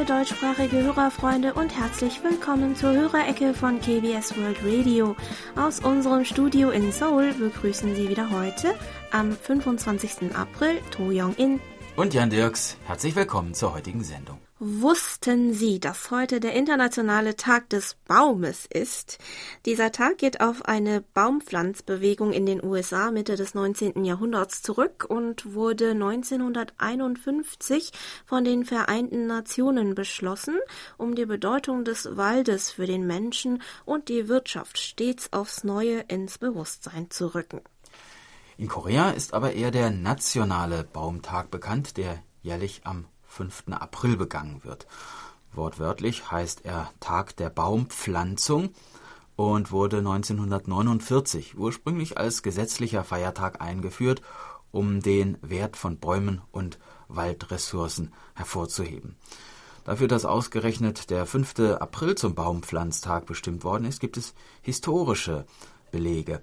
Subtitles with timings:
[0.00, 5.14] liebe deutschsprachige Hörerfreunde und herzlich willkommen zur Hörerecke von KBS World Radio.
[5.56, 8.74] Aus unserem Studio in Seoul begrüßen Sie wieder heute
[9.10, 10.34] am 25.
[10.34, 11.60] April To Young-in
[11.96, 12.78] und Jan Dirks.
[12.86, 14.38] Herzlich willkommen zur heutigen Sendung.
[14.62, 19.16] Wussten Sie, dass heute der internationale Tag des Baumes ist?
[19.64, 24.04] Dieser Tag geht auf eine Baumpflanzbewegung in den USA Mitte des 19.
[24.04, 27.92] Jahrhunderts zurück und wurde 1951
[28.26, 30.58] von den Vereinten Nationen beschlossen,
[30.98, 36.36] um die Bedeutung des Waldes für den Menschen und die Wirtschaft stets aufs Neue ins
[36.36, 37.62] Bewusstsein zu rücken.
[38.58, 43.64] In Korea ist aber eher der nationale Baumtag bekannt, der jährlich am 5.
[43.70, 44.86] April begangen wird.
[45.52, 48.70] Wortwörtlich heißt er Tag der Baumpflanzung
[49.36, 54.22] und wurde 1949 ursprünglich als gesetzlicher Feiertag eingeführt,
[54.70, 59.16] um den Wert von Bäumen und Waldressourcen hervorzuheben.
[59.84, 61.58] Dafür, dass ausgerechnet der 5.
[61.80, 65.46] April zum Baumpflanztag bestimmt worden ist, gibt es historische
[65.90, 66.42] Belege.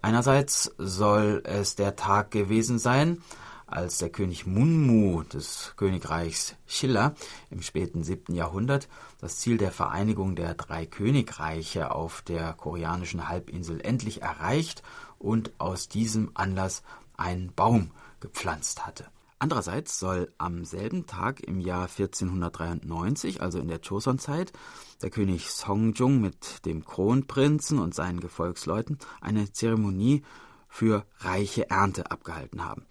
[0.00, 3.22] Einerseits soll es der Tag gewesen sein,
[3.68, 7.14] als der König Munmu des Königreichs Schiller
[7.50, 8.34] im späten 7.
[8.34, 8.88] Jahrhundert
[9.20, 14.82] das Ziel der Vereinigung der drei Königreiche auf der koreanischen Halbinsel endlich erreicht
[15.18, 16.82] und aus diesem Anlass
[17.16, 19.06] einen Baum gepflanzt hatte.
[19.40, 24.52] Andererseits soll am selben Tag im Jahr 1493, also in der Joseon-Zeit,
[25.00, 30.24] der König Songjung mit dem Kronprinzen und seinen Gefolgsleuten eine Zeremonie
[30.68, 32.84] für reiche Ernte abgehalten haben.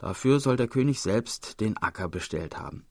[0.00, 2.86] Dafür soll der König selbst den Acker bestellt haben.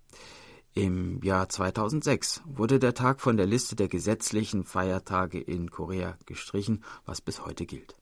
[0.75, 6.83] Im Jahr 2006 wurde der Tag von der Liste der gesetzlichen Feiertage in Korea gestrichen,
[7.05, 7.95] was bis heute gilt.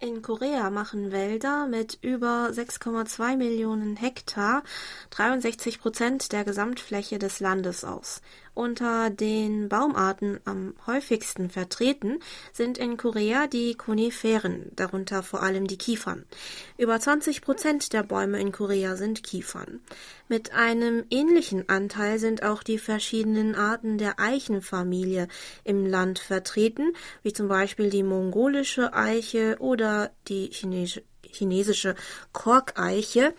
[0.00, 4.62] In Korea machen Wälder mit über 6,2 Millionen Hektar
[5.10, 8.20] 63 Prozent der Gesamtfläche des Landes aus.
[8.54, 12.20] Unter den Baumarten am häufigsten vertreten
[12.52, 16.24] sind in Korea die Koniferen, darunter vor allem die Kiefern.
[16.78, 19.80] Über 20 Prozent der Bäume in Korea sind Kiefern.
[20.28, 25.26] Mit einem ähnlichen Anteil sind auch die verschiedenen Arten der Eichenfamilie
[25.64, 26.92] im Land vertreten,
[27.24, 31.02] wie zum Beispiel die mongolische Eiche oder die chinesische
[31.34, 31.94] chinesische
[32.32, 33.34] Korkeiche.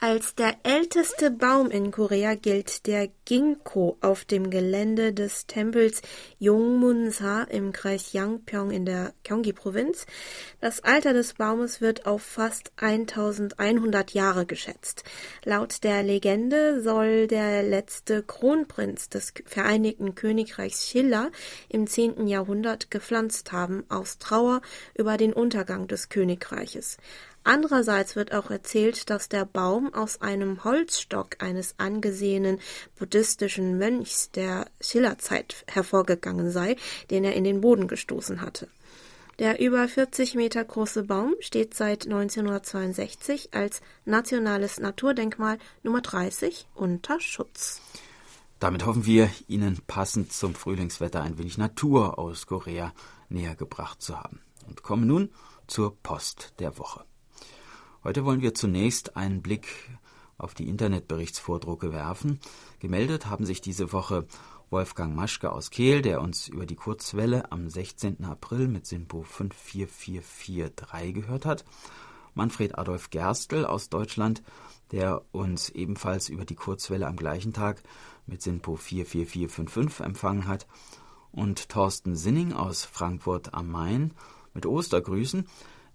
[0.00, 6.00] Als der älteste Baum in Korea gilt der Ginkgo auf dem Gelände des Tempels
[6.38, 10.06] Yongmunsa im Kreis Yangpyeong in der Gyeonggi-Provinz.
[10.62, 15.04] Das Alter des Baumes wird auf fast 1100 Jahre geschätzt.
[15.44, 21.30] Laut der Legende soll der letzte Kronprinz des Vereinigten Königreichs Schiller
[21.68, 22.28] im 10.
[22.28, 24.62] Jahrhundert gepflanzt haben aus Trauer
[24.94, 26.96] über den Untergang des Königreiches.
[27.48, 32.58] Andererseits wird auch erzählt, dass der Baum aus einem Holzstock eines angesehenen
[32.98, 36.76] buddhistischen Mönchs der Schillerzeit hervorgegangen sei,
[37.10, 38.68] den er in den Boden gestoßen hatte.
[39.38, 47.18] Der über 40 Meter große Baum steht seit 1962 als nationales Naturdenkmal Nummer 30 unter
[47.18, 47.80] Schutz.
[48.58, 52.92] Damit hoffen wir, Ihnen passend zum Frühlingswetter ein wenig Natur aus Korea
[53.30, 54.42] näher gebracht zu haben.
[54.66, 55.30] Und kommen nun
[55.66, 57.07] zur Post der Woche.
[58.04, 59.66] Heute wollen wir zunächst einen Blick
[60.36, 62.38] auf die Internetberichtsvordrucke werfen.
[62.78, 64.24] Gemeldet haben sich diese Woche
[64.70, 68.24] Wolfgang Maschke aus Kehl, der uns über die Kurzwelle am 16.
[68.24, 71.64] April mit SINPO 54443 gehört hat.
[72.34, 74.44] Manfred Adolf Gerstl aus Deutschland,
[74.92, 77.82] der uns ebenfalls über die Kurzwelle am gleichen Tag
[78.26, 80.68] mit SINPO 44455 empfangen hat.
[81.32, 84.14] Und Thorsten Sinning aus Frankfurt am Main
[84.54, 85.46] mit Ostergrüßen,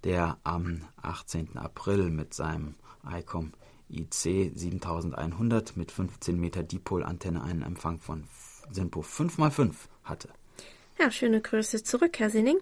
[0.04, 1.58] der am 18.
[1.58, 2.76] April mit seinem
[3.10, 3.54] ICOM
[3.90, 8.24] IC 7100 mit 15 Meter Dipolantenne einen Empfang von
[8.72, 9.74] SINPO 5x5
[10.04, 10.30] hatte.
[11.00, 12.58] Ja, schöne Grüße zurück, Herr Sinning.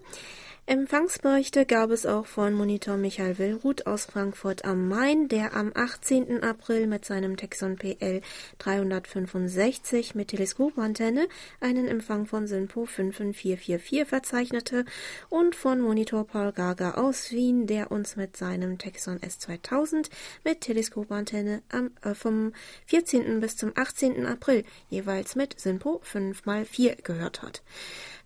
[0.64, 6.44] Empfangsberichte gab es auch von Monitor Michael Willruth aus Frankfurt am Main, der am 18.
[6.44, 8.20] April mit seinem Texon PL
[8.58, 11.26] 365 mit Teleskopantenne
[11.58, 14.84] einen Empfang von SINPO 55444 verzeichnete
[15.30, 20.10] und von Monitor Paul Gaga aus Wien, der uns mit seinem Texon S2000
[20.44, 22.52] mit Teleskopantenne am, äh, vom
[22.86, 23.40] 14.
[23.40, 24.26] bis zum 18.
[24.26, 27.62] April jeweils mit SINPO 5x4 gehört hat.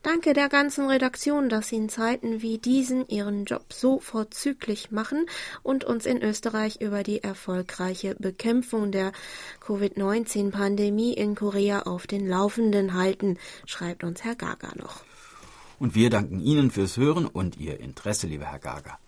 [0.02, 5.26] Danke der ganzen Redaktion, dass Sie in Zeiten wie diesen Ihren Job so vorzüglich machen
[5.62, 9.12] und uns in Österreich über die erfolgreiche Bekämpfung der
[9.60, 15.02] Covid-19-Pandemie in Korea auf den Laufenden halten, schreibt uns Herr Gaga noch.
[15.78, 18.98] Und wir danken Ihnen fürs Hören und Ihr Interesse, lieber Herr Gaga.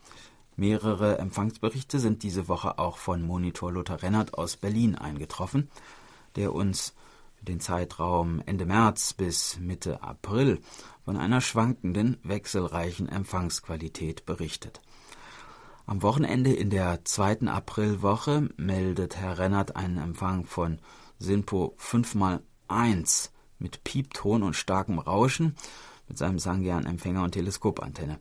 [0.57, 5.71] Mehrere Empfangsberichte sind diese Woche auch von Monitor Lothar Rennert aus Berlin eingetroffen,
[6.35, 6.95] der uns
[7.43, 10.61] den Zeitraum Ende März bis Mitte April
[11.05, 14.81] von einer schwankenden, wechselreichen Empfangsqualität berichtet.
[15.87, 20.81] Am Wochenende in der zweiten Aprilwoche meldet Herr Rennert einen Empfang von
[21.19, 25.57] SINPO 5x1 mit Piepton und starkem Rauschen
[26.07, 28.19] mit seinem Sangian-Empfänger und Teleskopantenne.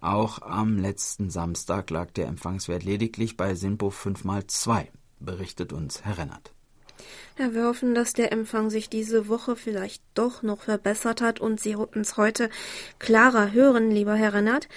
[0.00, 4.88] Auch am letzten Samstag lag der Empfangswert lediglich bei SINPO 5x2,
[5.18, 6.52] berichtet uns Herr Rennert.
[7.38, 11.60] Ja, wir hoffen, dass der Empfang sich diese Woche vielleicht doch noch verbessert hat und
[11.60, 12.50] Sie uns heute
[12.98, 14.68] klarer hören, lieber Herr Rennert.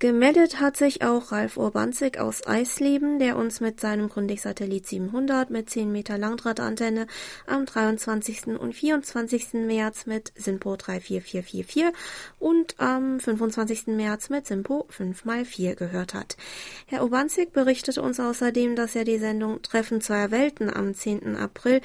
[0.00, 5.70] Gemeldet hat sich auch Ralf Urbanzig aus Eisleben, der uns mit seinem Grundig-Satellit 700 mit
[5.70, 7.06] 10 Meter Langdrahtantenne
[7.46, 8.58] am 23.
[8.58, 9.54] und 24.
[9.54, 11.84] März mit SINPO 34444
[12.40, 13.86] und am 25.
[13.86, 16.36] März mit SINPO 5x4 gehört hat.
[16.86, 21.36] Herr Urbanzig berichtete uns außerdem, dass er die Sendung Treffen zweier Welten am 10.
[21.36, 21.80] April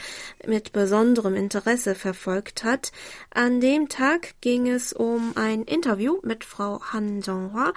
[0.48, 2.92] mit besonderem Interesse verfolgt hat.
[3.30, 7.74] An dem Tag ging es um ein Interview mit Frau Han Jonghua,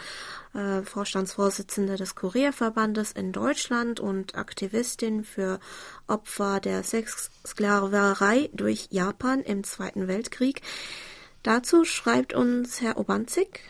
[0.55, 5.61] äh, Vorstandsvorsitzende des Korea-Verbandes in Deutschland und Aktivistin für
[6.07, 10.63] Opfer der Sexsklaverei durch Japan im Zweiten Weltkrieg.
[11.43, 13.61] Dazu schreibt uns Herr Obanzik.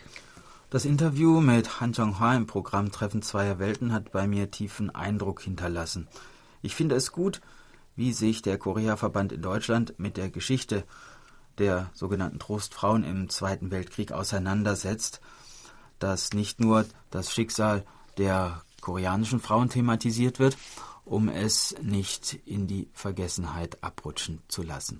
[0.69, 5.41] Das Interview mit Han Jong-ha im Programm Treffen zweier Welten hat bei mir tiefen Eindruck
[5.41, 6.07] hinterlassen.
[6.61, 7.41] Ich finde es gut,
[7.95, 10.83] wie sich der Korea-Verband in Deutschland mit der Geschichte
[11.59, 15.21] der sogenannten Trostfrauen im Zweiten Weltkrieg auseinandersetzt
[16.03, 17.85] dass nicht nur das Schicksal
[18.17, 20.57] der koreanischen Frauen thematisiert wird,
[21.05, 24.99] um es nicht in die Vergessenheit abrutschen zu lassen.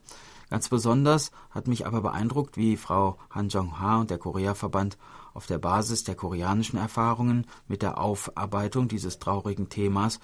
[0.49, 4.97] Ganz besonders hat mich aber beeindruckt, wie Frau Han Jong-ha und der Korea-Verband
[5.33, 10.21] auf der Basis der koreanischen Erfahrungen mit der Aufarbeitung dieses traurigen Themas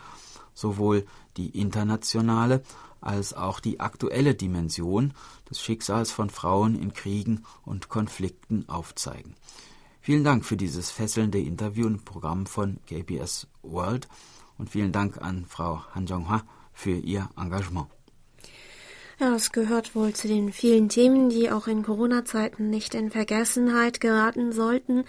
[0.54, 1.06] sowohl
[1.36, 2.64] die internationale
[3.02, 5.14] als auch die aktuelle Dimension
[5.50, 9.36] des Schicksals von Frauen in Kriegen und Konflikten aufzeigen.
[10.10, 14.08] Vielen Dank für dieses fesselnde Interview im Programm von KBS World
[14.58, 16.42] und vielen Dank an Frau Han Jong-ha
[16.74, 17.86] für ihr Engagement.
[19.20, 24.02] Ja, es gehört wohl zu den vielen Themen, die auch in Corona-Zeiten nicht in Vergessenheit
[24.02, 25.04] geraten sollten.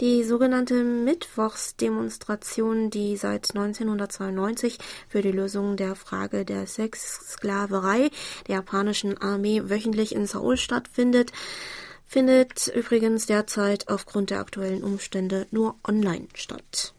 [0.00, 4.78] Die sogenannte Mittwochsdemonstration, die seit 1992
[5.08, 8.12] für die Lösung der Frage der Sexsklaverei
[8.46, 11.32] der japanischen Armee wöchentlich in Seoul stattfindet,
[12.14, 16.94] findet übrigens derzeit aufgrund der aktuellen Umstände nur online statt.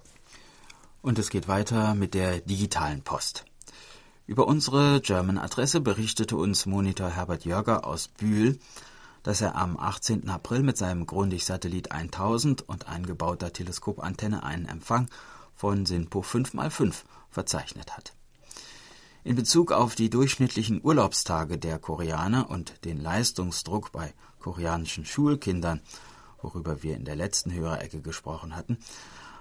[1.01, 3.45] Und es geht weiter mit der digitalen Post.
[4.27, 8.59] Über unsere German-Adresse berichtete uns Monitor Herbert Jörger aus Bühl,
[9.23, 10.27] dass er am 18.
[10.27, 15.09] April mit seinem Grundig-Satellit 1000 und eingebauter Teleskopantenne einen Empfang
[15.53, 16.93] von SINPO 5x5
[17.29, 18.11] verzeichnet hat.
[19.25, 25.81] In Bezug auf die durchschnittlichen Urlaubstage der Koreaner und den Leistungsdruck bei koreanischen Schulkindern,
[26.43, 28.77] worüber wir in der letzten Hörerecke gesprochen hatten,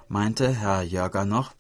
[0.09, 1.53] meinte Herr Jörger noch,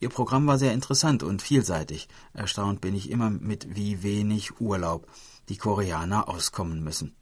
[0.00, 2.08] Ihr Programm war sehr interessant und vielseitig.
[2.32, 5.06] Erstaunt bin ich immer mit wie wenig Urlaub
[5.48, 7.14] die Koreaner auskommen müssen.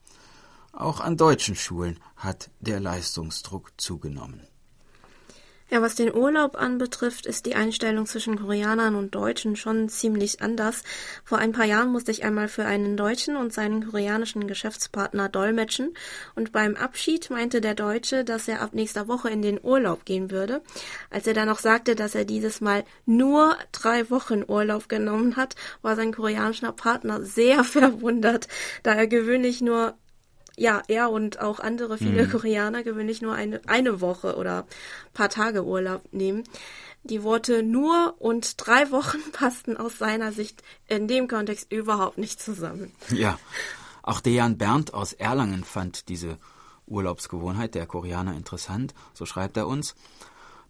[0.73, 4.41] Auch an deutschen Schulen hat der Leistungsdruck zugenommen.
[5.71, 10.83] Ja, was den Urlaub anbetrifft, ist die Einstellung zwischen Koreanern und Deutschen schon ziemlich anders.
[11.25, 15.95] Vor ein paar Jahren musste ich einmal für einen Deutschen und seinen koreanischen Geschäftspartner dolmetschen
[16.35, 20.31] und beim Abschied meinte der Deutsche, dass er ab nächster Woche in den Urlaub gehen
[20.31, 20.61] würde.
[21.09, 25.55] Als er dann noch sagte, dass er dieses Mal nur drei Wochen Urlaub genommen hat,
[25.81, 28.49] war sein koreanischer Partner sehr verwundert,
[28.83, 29.95] da er gewöhnlich nur
[30.57, 32.31] ja, er und auch andere viele mhm.
[32.31, 34.67] Koreaner gewöhnlich nur eine, eine Woche oder
[35.13, 36.45] paar Tage Urlaub nehmen.
[37.03, 42.41] Die Worte nur und drei Wochen passten aus seiner Sicht in dem Kontext überhaupt nicht
[42.41, 42.93] zusammen.
[43.11, 43.39] Ja,
[44.03, 46.39] auch Dejan Berndt aus Erlangen fand diese
[46.87, 49.95] Urlaubsgewohnheit der Koreaner interessant, so schreibt er uns.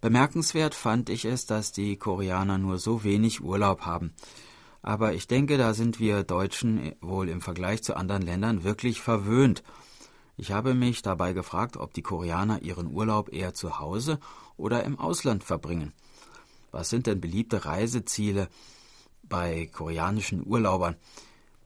[0.01, 4.13] Bemerkenswert fand ich es, dass die Koreaner nur so wenig Urlaub haben.
[4.85, 9.63] Aber ich denke, da sind wir Deutschen wohl im Vergleich zu anderen Ländern wirklich verwöhnt.
[10.37, 14.19] Ich habe mich dabei gefragt, ob die Koreaner ihren Urlaub eher zu Hause
[14.59, 15.95] oder im Ausland verbringen.
[16.71, 18.51] Was sind denn beliebte Reiseziele
[19.23, 20.97] bei koreanischen Urlaubern?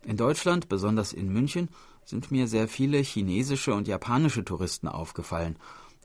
[0.05, 1.71] In Deutschland, besonders in München,
[2.05, 5.59] sind mir sehr viele chinesische und japanische Touristen aufgefallen,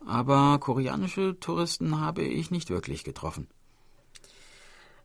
[0.04, 3.48] aber koreanische Touristen habe ich nicht wirklich getroffen.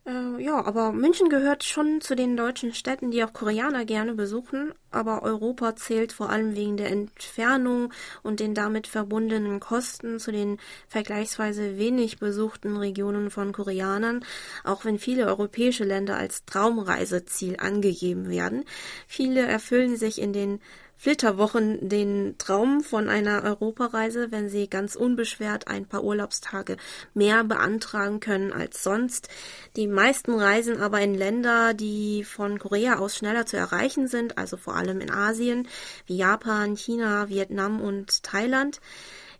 [0.08, 4.72] Äh, ja, aber München gehört schon zu den deutschen Städten, die auch Koreaner gerne besuchen,
[4.90, 10.58] aber Europa zählt vor allem wegen der Entfernung und den damit verbundenen Kosten zu den
[10.88, 14.24] vergleichsweise wenig besuchten Regionen von Koreanern,
[14.64, 18.64] auch wenn viele europäische Länder als Traumreiseziel angegeben werden.
[19.06, 20.60] Viele erfüllen sich in den
[21.00, 26.76] Flitterwochen den Traum von einer Europareise, wenn sie ganz unbeschwert ein paar Urlaubstage
[27.14, 29.28] mehr beantragen können als sonst.
[29.76, 34.56] Die meisten reisen aber in Länder, die von Korea aus schneller zu erreichen sind, also
[34.56, 35.68] vor allem in Asien,
[36.06, 38.80] wie Japan, China, Vietnam und Thailand.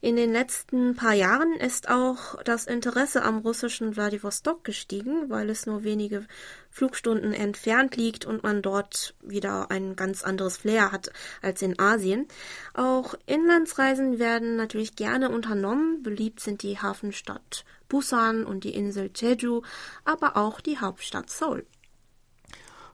[0.00, 5.67] In den letzten paar Jahren ist auch das Interesse am russischen Wladiwostok gestiegen, weil es
[5.67, 6.25] nur wenige
[6.71, 11.11] Flugstunden entfernt liegt und man dort wieder ein ganz anderes Flair hat
[11.43, 12.28] als in Asien.
[12.75, 16.00] Auch Inlandsreisen werden natürlich gerne unternommen.
[16.05, 19.62] Beliebt sind die Hafenstadt Busan und die Insel Jeju,
[20.05, 21.67] aber auch die Hauptstadt Seoul.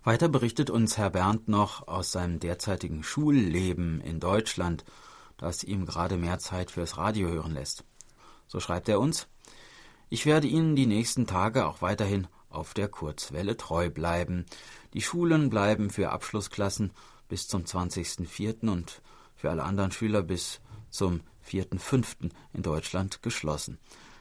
[0.05, 4.87] Weiter berichtet uns Herr Berndt noch aus seinem derzeitigen Schulleben in Deutschland–
[5.37, 7.85] das ihm gerade mehr Zeit fürs Radio hören lässt.
[8.47, 9.27] So schreibt er uns
[10.09, 14.47] Ich werde Ihnen die nächsten Tage auch weiterhin auf der Kurzwelle treu bleiben.
[14.93, 16.93] Die Schulen bleiben für Abschlussklassen
[17.29, 18.71] bis zum 20.04.
[18.71, 19.03] und
[19.35, 20.61] für alle anderen Schüler bis
[20.91, 22.31] zum 4.05.
[22.53, 23.79] in Deutschland geschlossen.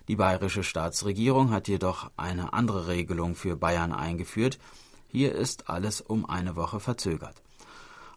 [0.07, 4.57] Die bayerische Staatsregierung hat jedoch eine andere Regelung für Bayern eingeführt.
[5.07, 7.42] Hier ist alles um eine Woche verzögert.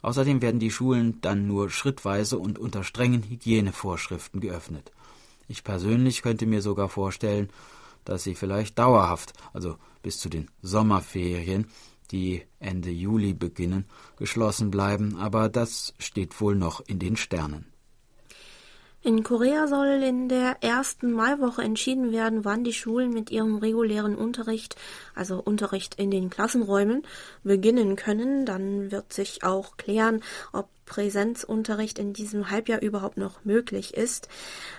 [0.03, 4.93] Außerdem werden die Schulen dann nur schrittweise und unter strengen Hygienevorschriften geöffnet.
[5.49, 7.51] Ich persönlich könnte mir sogar vorstellen,
[8.05, 11.67] dass sie vielleicht dauerhaft, also bis zu den Sommerferien,
[12.13, 13.85] die Ende Juli beginnen,
[14.17, 17.67] geschlossen bleiben, aber das steht wohl noch in den Sternen.
[19.07, 24.17] In Korea soll in der ersten Maiwoche entschieden werden, wann die Schulen mit ihrem regulären
[24.17, 24.75] Unterricht,
[25.15, 27.05] also Unterricht in den Klassenräumen,
[27.45, 28.45] beginnen können.
[28.47, 34.29] Dann wird sich auch klären, ob Präsenzunterricht in diesem Halbjahr überhaupt noch möglich ist.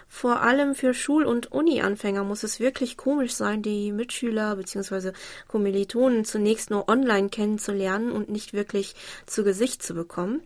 [0.09, 5.13] Vor allem für Schul- und Uni-Anfänger muss es wirklich komisch sein, die Mitschüler bzw.
[5.47, 8.93] Kommilitonen zunächst nur online kennenzulernen und nicht wirklich
[9.25, 10.41] zu Gesicht zu bekommen.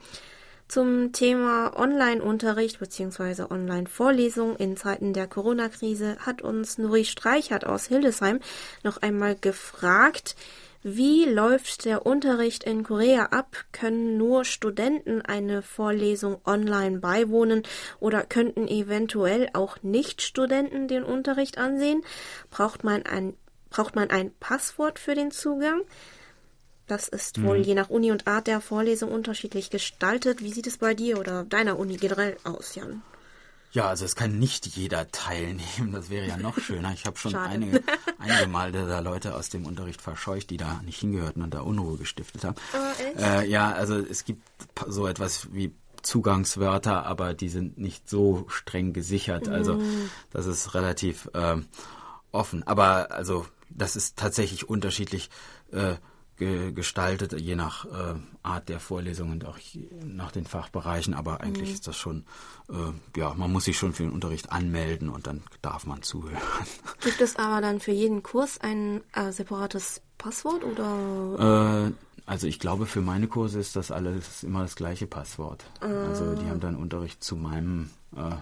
[0.72, 3.44] Zum Thema Online-Unterricht bzw.
[3.50, 8.40] Online-Vorlesung in Zeiten der Corona-Krise hat uns Nuri Streichert aus Hildesheim
[8.82, 10.38] noch einmal gefragt,
[10.82, 13.58] wie läuft der Unterricht in Korea ab?
[13.74, 17.64] Können nur Studenten eine Vorlesung online beiwohnen
[18.00, 22.02] oder könnten eventuell auch Nicht-Studenten den Unterricht ansehen?
[22.50, 23.34] Braucht man ein,
[23.72, 25.82] braucht man ein Passwort für den Zugang?
[26.92, 27.64] Das ist wohl mhm.
[27.64, 30.42] je nach Uni und Art der Vorlesung unterschiedlich gestaltet.
[30.44, 33.02] Wie sieht es bei dir oder deiner Uni generell aus, Jan?
[33.72, 35.94] Ja, also es kann nicht jeder teilnehmen.
[35.94, 36.92] Das wäre ja noch schöner.
[36.94, 37.82] Ich habe schon einige,
[38.20, 41.96] einige Mal da Leute aus dem Unterricht verscheucht, die da nicht hingehörten und da Unruhe
[41.96, 42.58] gestiftet haben.
[42.74, 44.44] Oh, äh, ja, also es gibt
[44.86, 49.48] so etwas wie Zugangswörter, aber die sind nicht so streng gesichert.
[49.48, 50.10] Also mhm.
[50.32, 51.56] das ist relativ äh,
[52.34, 52.68] offen.
[52.68, 55.30] Aber also das ist tatsächlich unterschiedlich.
[55.72, 55.96] Äh,
[56.38, 59.58] ge gestaltet, je nach äh, Art der Vorlesung und auch
[60.04, 61.14] nach den Fachbereichen.
[61.14, 61.76] Aber eigentlich mhm.
[61.76, 62.26] ist das schon,
[62.70, 66.42] äh, ja, man muss sich schon für den Unterricht anmelden und dann darf man zuhören.
[67.02, 71.90] Gibt es aber dann für jeden Kurs ein äh, separates Passwort oder?
[71.90, 71.94] Äh,
[72.26, 75.66] also ich glaube, für meine Kurse ist das alles immer das gleiche Passwort.
[75.82, 78.36] Also die haben dann Unterricht zu meinem äh,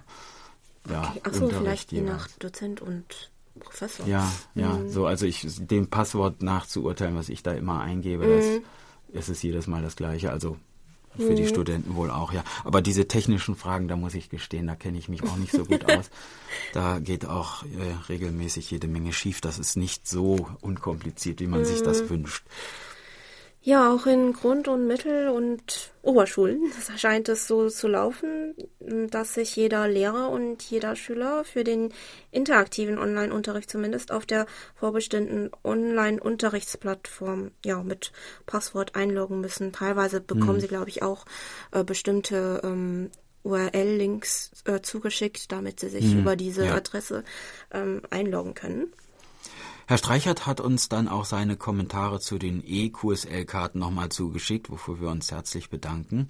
[0.87, 1.21] ja, okay.
[1.23, 4.07] Achso, vielleicht je nach Dozent und Professor.
[4.07, 4.89] Ja, ja, mhm.
[4.89, 8.63] so, also ich, dem Passwort nachzuurteilen, was ich da immer eingebe, mhm.
[9.13, 10.57] das, ist jedes Mal das Gleiche, also
[11.17, 11.35] für mhm.
[11.35, 12.43] die Studenten wohl auch, ja.
[12.63, 15.65] Aber diese technischen Fragen, da muss ich gestehen, da kenne ich mich auch nicht so
[15.65, 16.09] gut aus.
[16.73, 19.41] Da geht auch äh, regelmäßig jede Menge schief.
[19.41, 22.09] Das ist nicht so unkompliziert, wie man sich das mhm.
[22.09, 22.43] wünscht.
[23.61, 29.55] Ja, auch in Grund- und Mittel- und Oberschulen scheint es so zu laufen, dass sich
[29.55, 31.93] jeder Lehrer und jeder Schüler für den
[32.31, 38.13] interaktiven Online-Unterricht zumindest auf der vorbestimmten Online-Unterrichtsplattform ja mit
[38.45, 39.73] Passwort einloggen müssen.
[39.73, 40.61] Teilweise bekommen hm.
[40.61, 41.25] sie, glaube ich, auch
[41.71, 43.11] äh, bestimmte ähm,
[43.43, 46.21] URL-Links äh, zugeschickt, damit sie sich hm.
[46.21, 46.75] über diese ja.
[46.75, 47.25] Adresse
[47.71, 48.93] ähm, einloggen können.
[49.89, 55.09] Herr Streichert hat uns dann auch seine Kommentare zu den E-QSL-Karten nochmal zugeschickt, wofür wir
[55.09, 56.27] uns herzlich bedanken.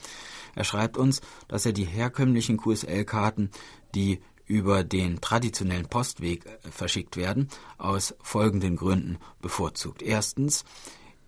[0.56, 3.52] Er schreibt uns, dass er die herkömmlichen QSL-Karten,
[3.94, 10.04] die über den traditionellen Postweg äh, verschickt werden, aus folgenden Gründen bevorzugt.
[10.04, 10.64] Erstens,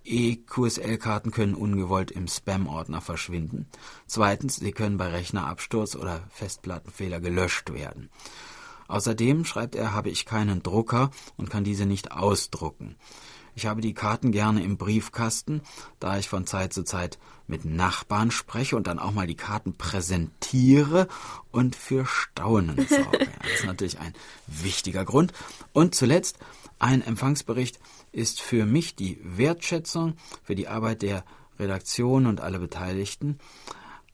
[0.06, 3.68] E-QSL-Karten können ungewollt im Spam-Ordner verschwinden.
[4.06, 8.08] Zweitens, sie können bei Rechnerabsturz oder Festplattenfehler gelöscht werden.
[8.88, 12.96] Außerdem, schreibt er, habe ich keinen Drucker und kann diese nicht ausdrucken.
[13.54, 15.60] Ich habe die Karten gerne im Briefkasten,
[16.00, 19.74] da ich von Zeit zu Zeit mit Nachbarn spreche und dann auch mal die Karten
[19.74, 21.06] präsentiere
[21.50, 23.28] und für Staunen sorge.
[23.42, 24.14] das ist natürlich ein
[24.46, 25.32] wichtiger Grund.
[25.72, 26.38] Und zuletzt,
[26.78, 27.78] ein Empfangsbericht
[28.10, 31.24] ist für mich die Wertschätzung für die Arbeit der
[31.58, 33.38] Redaktion und alle Beteiligten.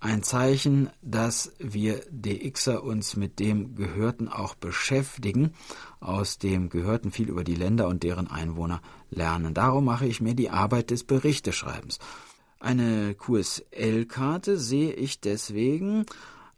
[0.01, 5.55] Ein Zeichen, dass wir DXer uns mit dem Gehörten auch beschäftigen,
[5.99, 9.55] aus dem Gehörten viel über die Länder und deren Einwohner lernen.
[9.55, 11.99] Darum mache ich mir die Arbeit des Berichteschreibens.
[12.61, 16.07] Eine QSL-Karte sehe ich deswegen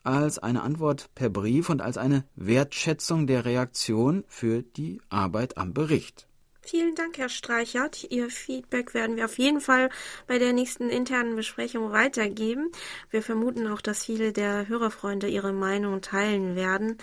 [0.03, 5.73] als eine Antwort per Brief und als eine Wertschätzung der Reaktion für die Arbeit am
[5.73, 6.30] Bericht.
[6.71, 8.07] Vielen Dank, Herr Streichert.
[8.11, 9.91] Ihr Feedback werden wir auf jeden Fall
[10.29, 12.71] bei der nächsten internen Besprechung weitergeben.
[13.11, 16.97] Wir vermuten auch, dass viele der Hörerfreunde ihre Meinung teilen werden.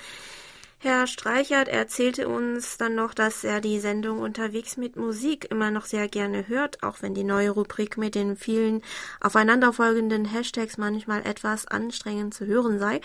[0.77, 5.85] Herr Streichert erzählte uns dann noch, dass er die Sendung unterwegs mit Musik immer noch
[5.85, 8.81] sehr gerne hört, auch wenn die neue Rubrik mit den vielen
[9.19, 13.01] aufeinanderfolgenden Hashtags manchmal etwas anstrengend zu hören sei.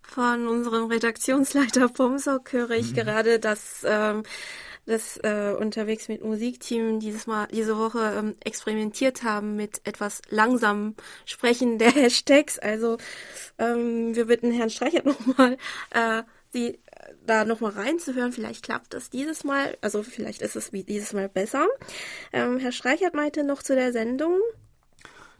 [0.00, 2.94] Von unserem Redaktionsleiter Pomsok höre ich mhm.
[2.94, 4.22] gerade, dass ähm,
[4.88, 10.94] das äh, unterwegs mit Musikteam dieses Mal diese Woche ähm, experimentiert haben mit etwas langsam
[11.26, 12.58] Sprechen der Hashtags.
[12.58, 12.96] Also
[13.58, 15.58] ähm, wir bitten Herrn Streichert nochmal,
[15.90, 16.78] äh, sie äh,
[17.26, 18.32] da nochmal reinzuhören.
[18.32, 21.66] Vielleicht klappt das dieses Mal, also vielleicht ist es wie dieses Mal besser.
[22.32, 24.38] Ähm, Herr Streichert meinte noch zu der Sendung,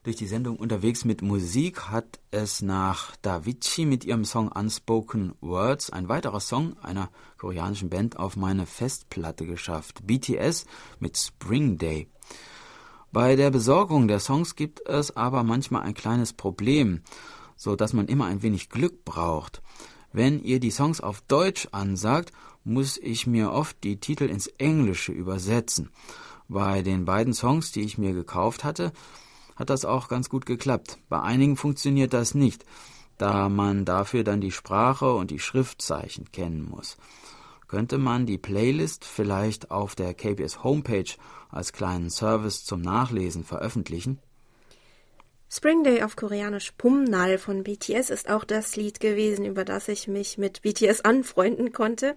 [0.08, 5.90] durch die Sendung Unterwegs mit Musik hat es nach Davichi mit ihrem Song Unspoken Words
[5.90, 10.06] ein weiterer Song einer koreanischen Band auf meine Festplatte geschafft.
[10.06, 10.64] BTS
[10.98, 12.08] mit Spring Day.
[13.12, 17.02] Bei der Besorgung der Songs gibt es aber manchmal ein kleines Problem,
[17.54, 19.60] so dass man immer ein wenig Glück braucht.
[20.10, 22.32] Wenn ihr die Songs auf Deutsch ansagt,
[22.64, 25.90] muss ich mir oft die Titel ins Englische übersetzen.
[26.48, 28.94] Bei den beiden Songs, die ich mir gekauft hatte,
[29.58, 30.98] hat das auch ganz gut geklappt.
[31.08, 32.64] Bei einigen funktioniert das nicht,
[33.18, 36.96] da man dafür dann die Sprache und die Schriftzeichen kennen muss.
[37.66, 41.12] Könnte man die Playlist vielleicht auf der KBS Homepage
[41.50, 44.20] als kleinen Service zum Nachlesen veröffentlichen?
[45.50, 50.06] Spring Day auf Koreanisch Pumnal von BTS ist auch das Lied gewesen, über das ich
[50.06, 52.16] mich mit BTS anfreunden konnte.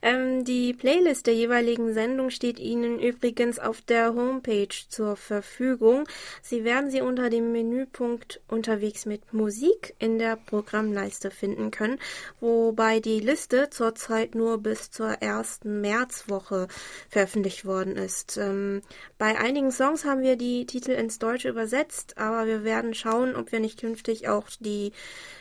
[0.00, 6.08] Ähm, die Playlist der jeweiligen Sendung steht Ihnen übrigens auf der Homepage zur Verfügung.
[6.40, 11.98] Sie werden sie unter dem Menüpunkt unterwegs mit Musik in der Programmleiste finden können,
[12.40, 16.68] wobei die Liste zurzeit nur bis zur ersten Märzwoche
[17.10, 18.38] veröffentlicht worden ist.
[18.38, 18.80] Ähm,
[19.18, 23.52] bei einigen Songs haben wir die Titel ins Deutsche übersetzt, aber wir werden schauen, ob
[23.52, 24.92] wir nicht künftig auch die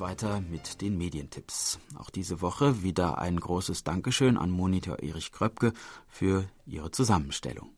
[0.00, 1.78] Weiter mit den Medientipps.
[1.96, 5.72] Auch diese Woche wieder ein großes Dankeschön an Monitor Erich Kröpke
[6.08, 7.70] für ihre Zusammenstellung.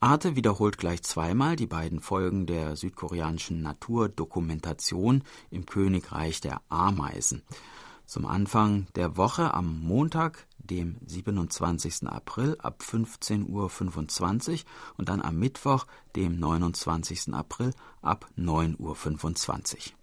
[0.00, 7.42] Arte wiederholt gleich zweimal die beiden Folgen der südkoreanischen Naturdokumentation im Königreich der Ameisen.
[8.06, 12.06] Zum Anfang der Woche am Montag, dem 27.
[12.06, 14.60] April ab 15.25 Uhr
[14.96, 17.34] und dann am Mittwoch, dem 29.
[17.34, 19.97] April ab 9.25 Uhr.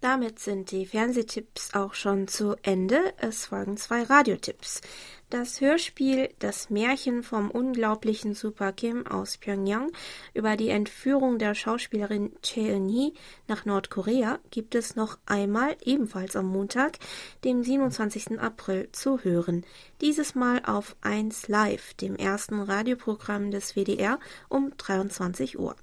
[0.00, 3.12] Damit sind die Fernsehtipps auch schon zu Ende.
[3.18, 4.80] Es folgen zwei Radiotipps.
[5.28, 9.92] Das Hörspiel Das Märchen vom unglaublichen Super Kim aus Pyongyang
[10.32, 13.12] über die Entführung der Schauspielerin Cheon-hee
[13.46, 16.98] nach Nordkorea gibt es noch einmal ebenfalls am Montag,
[17.44, 18.40] dem 27.
[18.40, 19.66] April zu hören.
[20.00, 25.76] Dieses Mal auf 1 Live, dem ersten Radioprogramm des WDR um 23 Uhr.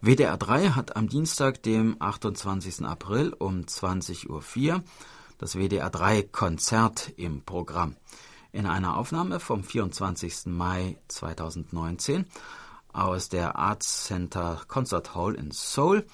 [0.00, 2.84] WDR 3 hat am Dienstag, dem 28.
[2.84, 4.84] April um 20.04 Uhr
[5.38, 7.96] das WDR 3 Konzert im Programm.
[8.52, 10.46] In einer Aufnahme vom 24.
[10.46, 12.26] Mai 2019
[12.92, 16.06] aus der Arts Center Concert Hall in Seoul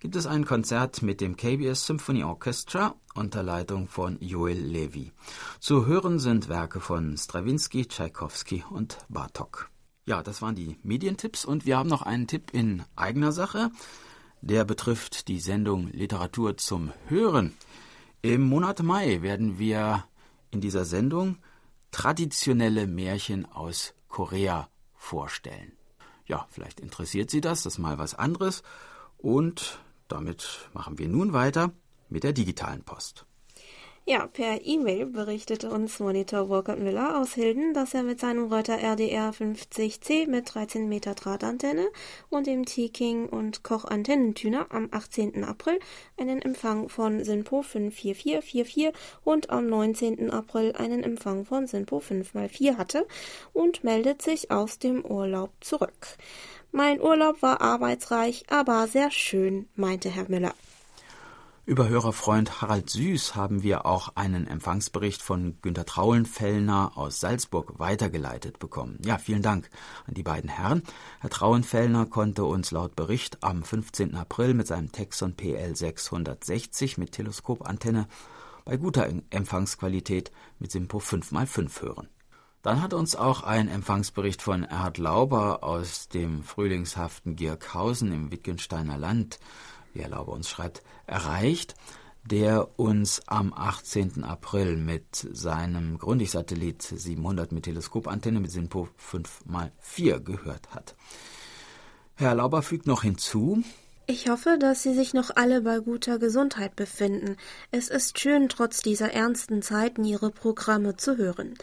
[0.00, 5.10] gibt es ein Konzert mit dem KBS Symphony Orchestra unter Leitung von Joel Levy.
[5.58, 9.71] Zu hören sind Werke von Stravinsky, Tschaikowski und Bartok.
[10.04, 13.70] Ja, das waren die Medientipps und wir haben noch einen Tipp in eigener Sache.
[14.40, 17.54] Der betrifft die Sendung Literatur zum Hören.
[18.20, 20.04] Im Monat Mai werden wir
[20.50, 21.38] in dieser Sendung
[21.92, 25.72] traditionelle Märchen aus Korea vorstellen.
[26.26, 28.64] Ja, vielleicht interessiert Sie das, das ist mal was anderes.
[29.18, 31.72] Und damit machen wir nun weiter
[32.08, 33.24] mit der digitalen Post.
[34.04, 38.82] Ja, per E-Mail berichtete uns Monitor Walker Müller aus Hilden, dass er mit seinem Reuter
[38.82, 41.86] RDR 50C mit 13 Meter Drahtantenne
[42.28, 45.44] und dem T-King und Koch Antennentüner am 18.
[45.44, 45.78] April
[46.18, 50.32] einen Empfang von SINPO 54444 und am 19.
[50.32, 53.06] April einen Empfang von SINPO 5x4 hatte
[53.52, 56.16] und meldet sich aus dem Urlaub zurück.
[56.72, 60.54] Mein Urlaub war arbeitsreich, aber sehr schön, meinte Herr Müller.
[61.64, 68.58] Über Hörerfreund Harald Süß haben wir auch einen Empfangsbericht von Günter Trauenfellner aus Salzburg weitergeleitet
[68.58, 68.98] bekommen.
[69.04, 69.70] Ja, vielen Dank
[70.04, 70.82] an die beiden Herren.
[71.20, 74.16] Herr Trauenfellner konnte uns laut Bericht am 15.
[74.16, 78.08] April mit seinem Texon PL 660 mit Teleskopantenne
[78.64, 82.08] bei guter Empfangsqualität mit Simpo 5x5 hören.
[82.62, 88.98] Dann hat uns auch ein Empfangsbericht von Erhard Lauber aus dem frühlingshaften Gierkhausen im Wittgensteiner
[88.98, 89.40] Land
[89.92, 91.74] wie Herr Lauber uns schreibt, erreicht,
[92.24, 94.24] der uns am 18.
[94.24, 100.94] April mit seinem Grundig-Satellit 700 mit Teleskopantenne mit SINPO 5x4 gehört hat.
[102.14, 103.62] Herr Lauber fügt noch hinzu,
[104.06, 107.36] ich hoffe, dass Sie sich noch alle bei guter Gesundheit befinden.
[107.70, 111.54] Es ist schön, trotz dieser ernsten Zeiten Ihre Programme zu hören.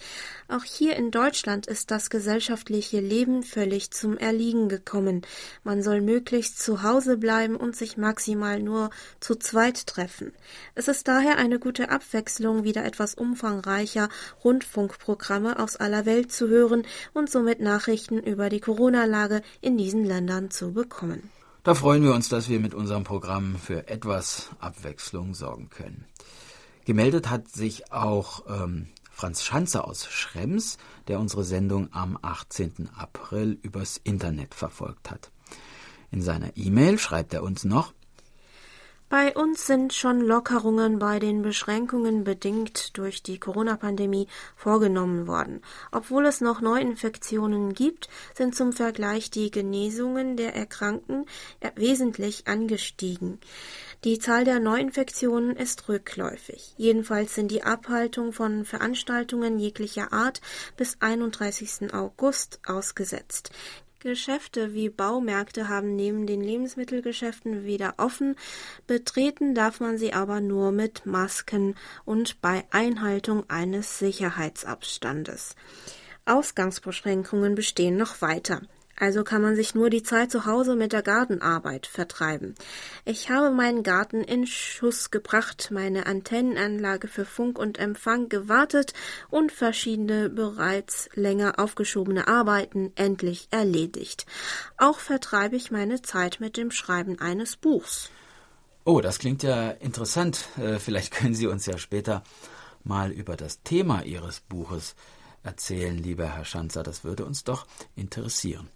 [0.47, 5.23] Auch hier in Deutschland ist das gesellschaftliche Leben völlig zum Erliegen gekommen.
[5.63, 10.31] Man soll möglichst zu Hause bleiben und sich maximal nur zu zweit treffen.
[10.75, 14.07] Es ist daher eine gute Abwechslung, wieder etwas umfangreicher
[14.43, 20.51] Rundfunkprogramme aus aller Welt zu hören und somit Nachrichten über die Corona-Lage in diesen Ländern
[20.51, 21.29] zu bekommen.
[21.63, 26.05] Da freuen wir uns, dass wir mit unserem Programm für etwas Abwechslung sorgen können.
[26.85, 30.77] Gemeldet hat sich auch ähm, Franz Schanzer aus Schrems,
[31.09, 32.89] der unsere Sendung am 18.
[32.95, 35.31] April übers Internet verfolgt hat.
[36.11, 37.93] In seiner E-Mail schreibt er uns noch,
[39.09, 45.61] bei uns sind schon Lockerungen bei den Beschränkungen bedingt durch die Corona-Pandemie vorgenommen worden.
[45.91, 51.25] Obwohl es noch Neuinfektionen gibt, sind zum Vergleich die Genesungen der Erkrankten
[51.75, 53.39] wesentlich angestiegen.
[54.03, 56.73] Die Zahl der Neuinfektionen ist rückläufig.
[56.77, 60.39] Jedenfalls sind die Abhaltung von Veranstaltungen jeglicher Art
[60.77, 61.93] bis 31.
[61.93, 63.51] August ausgesetzt.
[63.99, 68.37] Geschäfte wie Baumärkte haben neben den Lebensmittelgeschäften wieder offen,
[68.87, 75.55] betreten darf man sie aber nur mit Masken und bei Einhaltung eines Sicherheitsabstandes.
[76.25, 78.61] Ausgangsbeschränkungen bestehen noch weiter.
[78.99, 82.53] Also kann man sich nur die Zeit zu Hause mit der Gartenarbeit vertreiben.
[83.05, 88.93] Ich habe meinen Garten in Schuss gebracht, meine Antennenanlage für Funk und Empfang gewartet
[89.29, 94.25] und verschiedene bereits länger aufgeschobene Arbeiten endlich erledigt.
[94.77, 98.09] Auch vertreibe ich meine Zeit mit dem Schreiben eines Buchs.
[98.83, 100.49] Oh, das klingt ja interessant.
[100.57, 102.23] Äh, vielleicht können Sie uns ja später
[102.83, 104.95] mal über das Thema Ihres Buches
[105.43, 106.83] erzählen, lieber Herr Schanzer.
[106.83, 108.69] Das würde uns doch interessieren.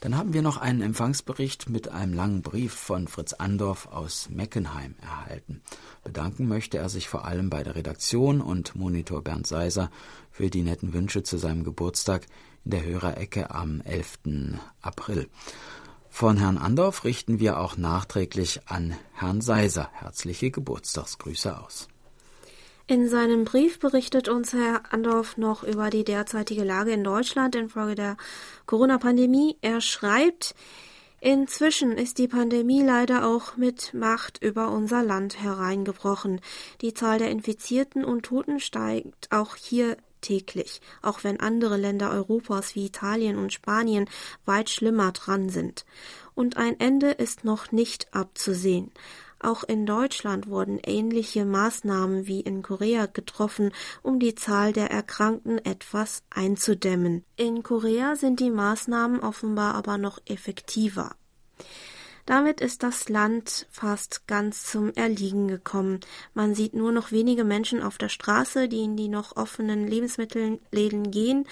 [0.00, 4.94] Dann haben wir noch einen Empfangsbericht mit einem langen Brief von Fritz Andorf aus Meckenheim
[5.00, 5.62] erhalten.
[6.04, 9.90] Bedanken möchte er sich vor allem bei der Redaktion und Monitor Bernd Seiser
[10.30, 12.26] für die netten Wünsche zu seinem Geburtstag
[12.64, 14.18] in der Hörerecke am 11.
[14.82, 15.28] April.
[16.10, 21.88] Von Herrn Andorf richten wir auch nachträglich an Herrn Seiser herzliche Geburtstagsgrüße aus.
[22.88, 27.96] In seinem Brief berichtet uns Herr Andorf noch über die derzeitige Lage in Deutschland infolge
[27.96, 28.16] der
[28.66, 29.56] Corona-Pandemie.
[29.60, 30.54] Er schreibt,
[31.20, 36.40] Inzwischen ist die Pandemie leider auch mit Macht über unser Land hereingebrochen.
[36.80, 42.76] Die Zahl der Infizierten und Toten steigt auch hier täglich, auch wenn andere Länder Europas
[42.76, 44.08] wie Italien und Spanien
[44.44, 45.84] weit schlimmer dran sind.
[46.36, 48.92] Und ein Ende ist noch nicht abzusehen.
[49.38, 53.72] Auch in Deutschland wurden ähnliche Maßnahmen wie in Korea getroffen,
[54.02, 57.24] um die Zahl der Erkrankten etwas einzudämmen.
[57.36, 61.14] In Korea sind die Maßnahmen offenbar aber noch effektiver.
[62.24, 66.00] Damit ist das Land fast ganz zum Erliegen gekommen.
[66.34, 71.12] Man sieht nur noch wenige Menschen auf der Straße, die in die noch offenen Lebensmittelläden
[71.12, 71.46] gehen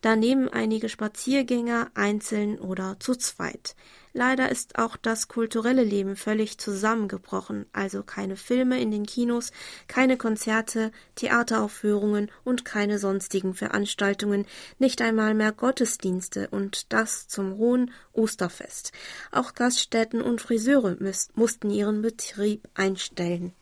[0.00, 3.74] daneben einige Spaziergänger einzeln oder zu zweit.
[4.18, 9.52] Leider ist auch das kulturelle Leben völlig zusammengebrochen, also keine Filme in den Kinos,
[9.86, 14.44] keine Konzerte, Theateraufführungen und keine sonstigen Veranstaltungen,
[14.80, 18.90] nicht einmal mehr Gottesdienste und das zum hohen Osterfest.
[19.30, 20.96] Auch Gaststätten und Friseure
[21.36, 23.52] mussten ihren Betrieb einstellen.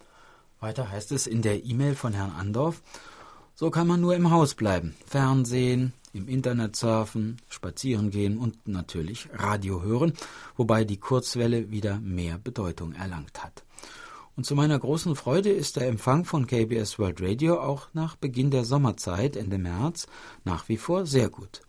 [0.59, 2.81] Weiter heißt es in der E-Mail von Herrn Andorf,
[3.55, 9.29] so kann man nur im Haus bleiben, Fernsehen, im Internet surfen, spazieren gehen und natürlich
[9.33, 10.15] Radio hören,
[10.57, 13.65] wobei die Kurzwelle wieder mehr Bedeutung erlangt hat.
[14.37, 18.51] Und zu meiner großen Freude ist der Empfang von KBS World Radio auch nach Beginn
[18.51, 20.07] der Sommerzeit Ende März
[20.45, 21.63] nach wie vor sehr gut.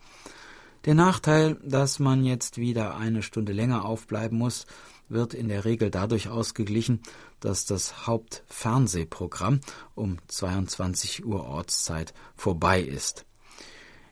[0.85, 4.65] Der Nachteil, dass man jetzt wieder eine Stunde länger aufbleiben muss,
[5.09, 7.01] wird in der Regel dadurch ausgeglichen,
[7.39, 9.61] dass das Hauptfernsehprogramm
[9.95, 13.26] um 22 Uhr Ortszeit vorbei ist.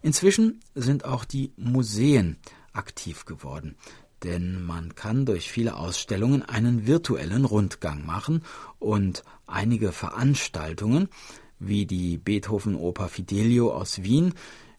[0.06, 2.38] Inzwischen sind auch die Museen
[2.74, 3.76] aktiv geworden,
[4.22, 8.44] denn man kann durch viele Ausstellungen einen virtuellen Rundgang machen
[8.78, 11.10] und einige Veranstaltungen,
[11.58, 14.36] wie die Beethoven-Oper Fidelio aus Wien,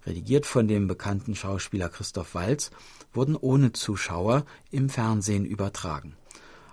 [0.06, 2.70] redigiert von dem bekannten Schauspieler Christoph Walz,
[3.12, 6.14] wurden ohne Zuschauer im Fernsehen übertragen.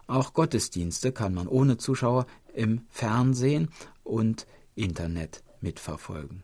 [0.06, 3.70] Auch Gottesdienste kann man ohne Zuschauer im Fernsehen
[4.04, 6.44] und Internet mitverfolgen.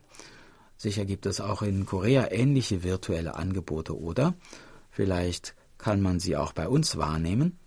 [0.80, 4.32] Sicher gibt es auch in Korea ähnliche virtuelle Angebote, oder?
[4.90, 7.58] Vielleicht kann man sie auch bei uns wahrnehmen?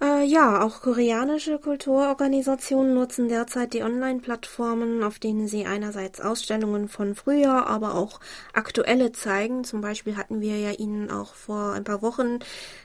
[0.00, 7.16] Äh, ja, auch koreanische Kulturorganisationen nutzen derzeit die Online-Plattformen, auf denen sie einerseits Ausstellungen von
[7.16, 8.20] früher, aber auch
[8.52, 9.64] aktuelle zeigen.
[9.64, 12.38] Zum Beispiel hatten wir ja Ihnen auch vor ein paar Wochen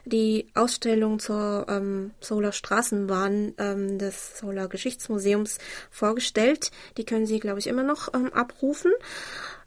[0.06, 5.60] die Ausstellung zur ähm, Solar Straßenbahn ähm, des Solar Geschichtsmuseums
[5.91, 6.71] vorgestellt.
[6.97, 8.91] Die können Sie, glaube ich, immer noch ähm, abrufen.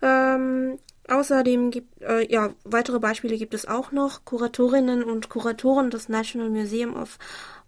[0.02, 4.24] Ähm, Außerdem gibt äh, ja weitere Beispiele gibt es auch noch.
[4.24, 7.18] Kuratorinnen und Kuratoren des National Museum of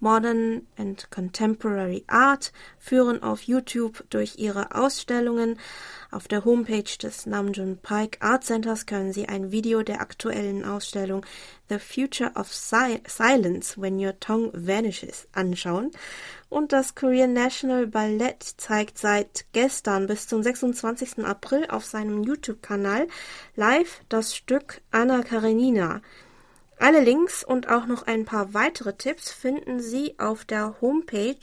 [0.00, 5.58] Modern and Contemporary Art führen auf YouTube durch ihre Ausstellungen.
[6.10, 11.24] Auf der Homepage des Namjoon Pike Art Centers können Sie ein Video der aktuellen Ausstellung
[11.68, 15.90] The Future of si Silence When Your Tongue Vanishes anschauen.
[16.48, 21.24] Und das Korean National Ballet zeigt seit gestern bis zum 26.
[21.24, 23.06] April auf seinem YouTube-Kanal
[23.54, 26.00] live das Stück Anna Karenina.
[26.80, 31.34] Alle Links und auch noch ein paar weitere Tipps finden Sie auf der Homepage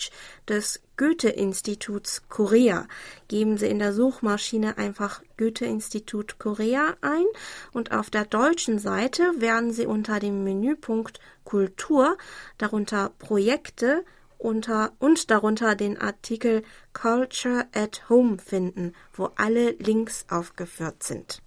[0.48, 2.88] des Goethe-Instituts Korea.
[3.28, 7.26] Geben Sie in der Suchmaschine einfach Goethe-Institut Korea ein
[7.74, 12.18] und auf der deutschen Seite werden Sie unter dem Menüpunkt Kultur,
[12.58, 14.06] darunter Projekte
[14.38, 21.42] unter, und darunter den Artikel Culture at Home finden, wo alle Links aufgeführt sind.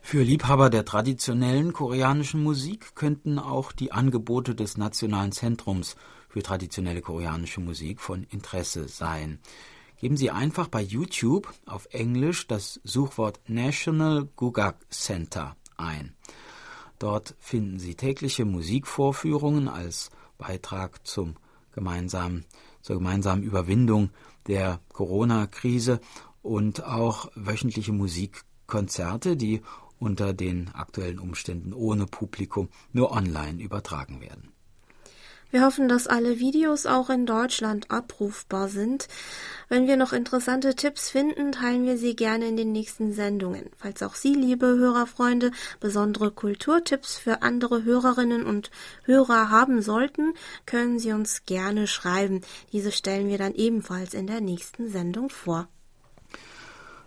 [0.00, 5.96] Für Liebhaber der traditionellen koreanischen Musik könnten auch die Angebote des Nationalen Zentrums
[6.28, 9.38] für traditionelle koreanische Musik von Interesse sein.
[9.98, 16.14] Geben Sie einfach bei YouTube auf Englisch das Suchwort National Gugak Center ein.
[16.98, 21.36] Dort finden Sie tägliche Musikvorführungen als Beitrag zum
[21.72, 22.44] gemeinsamen,
[22.80, 24.10] zur gemeinsamen Überwindung
[24.46, 26.00] der Corona-Krise
[26.42, 29.62] und auch wöchentliche Musikkonzerte, die
[29.98, 34.52] unter den aktuellen Umständen ohne Publikum nur online übertragen werden.
[35.52, 39.06] Wir hoffen, dass alle Videos auch in Deutschland abrufbar sind.
[39.68, 43.68] Wenn wir noch interessante Tipps finden, teilen wir sie gerne in den nächsten Sendungen.
[43.76, 48.70] Falls auch Sie, liebe Hörerfreunde, besondere Kulturtipps für andere Hörerinnen und
[49.04, 50.32] Hörer haben sollten,
[50.64, 52.40] können Sie uns gerne schreiben.
[52.72, 55.68] Diese stellen wir dann ebenfalls in der nächsten Sendung vor.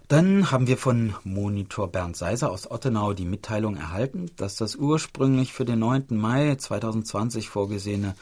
[0.07, 5.51] Dann haben wir von Monitor Bernd Seiser aus Ottenau die Mitteilung erhalten, dass das ursprünglich
[5.51, 6.07] für den 9.
[6.09, 8.15] Mai 2020 vorgesehene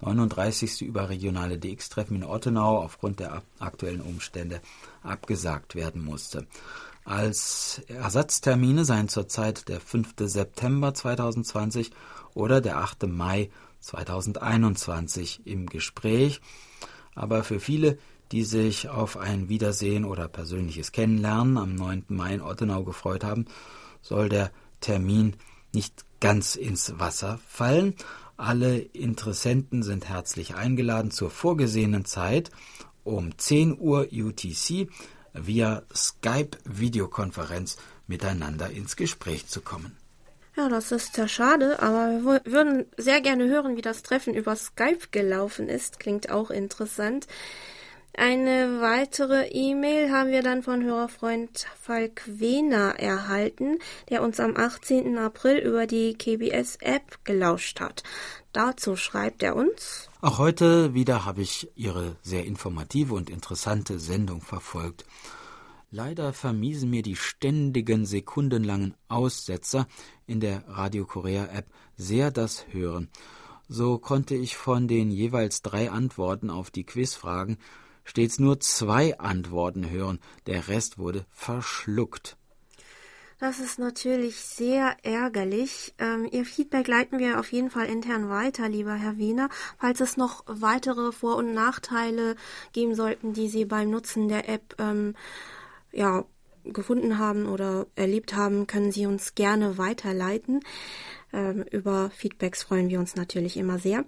[0.00, 0.82] 39.
[0.82, 4.62] überregionale DX-Treffen in Ottenau aufgrund der aktuellen Umstände
[5.02, 6.46] abgesagt werden musste.
[7.04, 10.14] Als Ersatztermine seien zurzeit der 5.
[10.18, 11.90] September 2020
[12.32, 13.08] oder der 8.
[13.08, 16.40] Mai 2021 im Gespräch.
[17.14, 17.98] Aber für viele,
[18.32, 22.04] die sich auf ein Wiedersehen oder persönliches Kennenlernen am 9.
[22.08, 23.46] Mai in Ottenau gefreut haben,
[24.02, 25.34] soll der Termin
[25.72, 27.94] nicht ganz ins Wasser fallen.
[28.36, 32.50] Alle Interessenten sind herzlich eingeladen zur vorgesehenen Zeit
[33.04, 34.88] um 10 Uhr UTC
[35.32, 39.96] via Skype-Videokonferenz miteinander ins Gespräch zu kommen.
[40.56, 44.56] Ja, das ist ja schade, aber wir würden sehr gerne hören, wie das Treffen über
[44.56, 46.00] Skype gelaufen ist.
[46.00, 47.26] Klingt auch interessant.
[48.18, 55.18] Eine weitere E-Mail haben wir dann von Hörerfreund Falk Wehner erhalten, der uns am 18.
[55.18, 58.04] April über die KBS-App gelauscht hat.
[58.54, 60.08] Dazu schreibt er uns.
[60.22, 65.04] Auch heute wieder habe ich Ihre sehr informative und interessante Sendung verfolgt.
[65.90, 69.86] Leider vermiesen mir die ständigen sekundenlangen Aussetzer
[70.26, 71.66] in der Radio Korea App
[71.98, 73.10] sehr das Hören.
[73.68, 77.58] So konnte ich von den jeweils drei Antworten auf die Quizfragen
[78.06, 82.38] stets nur zwei Antworten hören, der Rest wurde verschluckt.
[83.38, 85.94] Das ist natürlich sehr ärgerlich.
[85.98, 89.50] Ähm, Ihr Feedback leiten wir auf jeden Fall intern weiter, lieber Herr Wiener.
[89.78, 92.36] Falls es noch weitere Vor- und Nachteile
[92.72, 95.14] geben sollten, die Sie beim Nutzen der App ähm,
[95.92, 96.24] ja,
[96.64, 100.60] gefunden haben oder erlebt haben, können Sie uns gerne weiterleiten.
[101.34, 104.06] Ähm, über Feedbacks freuen wir uns natürlich immer sehr.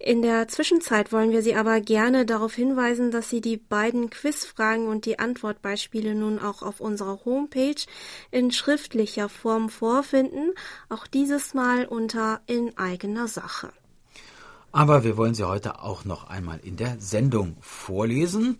[0.00, 4.86] In der Zwischenzeit wollen wir Sie aber gerne darauf hinweisen, dass Sie die beiden Quizfragen
[4.86, 7.82] und die Antwortbeispiele nun auch auf unserer Homepage
[8.30, 10.52] in schriftlicher Form vorfinden,
[10.88, 13.72] auch dieses Mal unter in eigener Sache.
[14.70, 18.58] Aber wir wollen sie heute auch noch einmal in der Sendung vorlesen.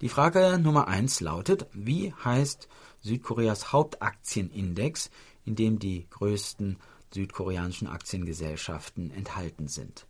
[0.00, 2.68] Die Frage Nummer eins lautet, wie heißt
[3.00, 5.10] Südkoreas Hauptaktienindex,
[5.44, 6.76] in dem die größten
[7.12, 10.06] südkoreanischen Aktiengesellschaften enthalten sind?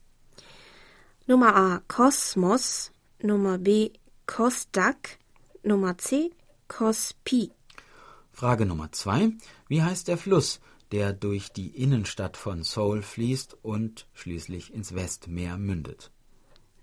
[1.29, 3.91] Nummer A Kosmos, Nummer B
[4.27, 5.19] Kostak,
[5.65, 6.31] Nummer C
[6.69, 7.51] Kospi.
[8.31, 9.33] Frage Nummer zwei.
[9.67, 10.61] Wie heißt der Fluss,
[10.93, 16.13] der durch die Innenstadt von Seoul fließt und schließlich ins Westmeer mündet?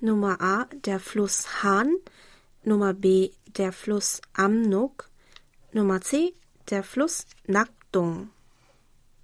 [0.02, 1.96] Nummer A der Fluss Han,
[2.66, 5.10] Nummer B der Fluss Amnok,
[5.72, 6.34] Nummer C
[6.70, 8.30] der Fluss Nakdong.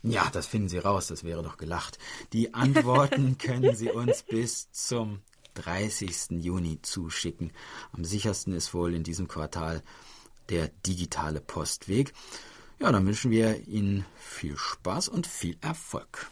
[0.01, 1.97] Ja, das finden Sie raus, das wäre doch gelacht.
[2.31, 5.21] Die Antworten können Sie uns bis zum
[5.55, 6.41] 30.
[6.41, 7.51] Juni zuschicken.
[7.91, 9.83] Am sichersten ist wohl in diesem Quartal
[10.49, 12.13] der digitale Postweg.
[12.79, 16.29] Ja, dann wünschen wir Ihnen viel Spaß und viel Erfolg.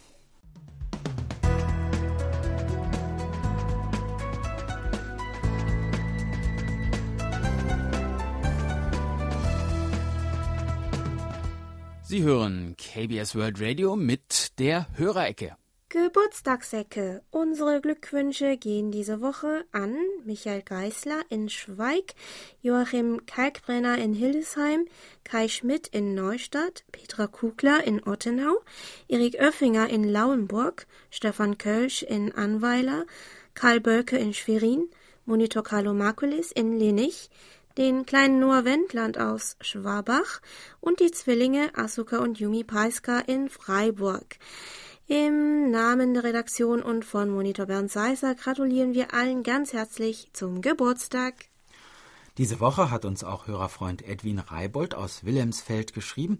[12.09, 15.57] Sie hören KBS World Radio mit der Hörerecke.
[15.89, 17.21] Geburtstagsecke.
[17.31, 22.15] Unsere Glückwünsche gehen diese Woche an Michael Geisler in Schweig,
[22.61, 24.85] Joachim Kalkbrenner in Hildesheim,
[25.25, 28.61] Kai Schmidt in Neustadt, Petra Kugler in Ottenau,
[29.09, 33.05] Erik Oeffinger in Lauenburg, Stefan Kölsch in Anweiler,
[33.53, 34.87] Karl Bölke in Schwerin,
[35.25, 37.29] Monitor Carlo Markulis in Lenich,
[37.77, 40.41] den kleinen Noah Wendland aus Schwabach
[40.79, 44.37] und die Zwillinge Asuka und Yumi Paiska in Freiburg.
[45.07, 50.61] Im Namen der Redaktion und von Monitor Bernd Seisser gratulieren wir allen ganz herzlich zum
[50.61, 51.35] Geburtstag.
[52.37, 56.39] Diese Woche hat uns auch Hörerfreund Edwin Reibold aus Wilhelmsfeld geschrieben,